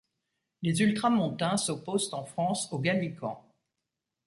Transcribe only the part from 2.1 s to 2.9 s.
en France, aux